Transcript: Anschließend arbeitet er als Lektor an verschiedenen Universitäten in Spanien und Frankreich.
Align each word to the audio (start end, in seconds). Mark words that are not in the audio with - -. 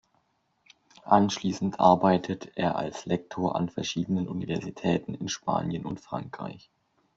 Anschließend 1.05 1.79
arbeitet 1.79 2.53
er 2.55 2.75
als 2.75 3.05
Lektor 3.05 3.55
an 3.55 3.69
verschiedenen 3.69 4.27
Universitäten 4.27 5.13
in 5.13 5.29
Spanien 5.29 5.85
und 5.85 6.01
Frankreich. 6.01 6.71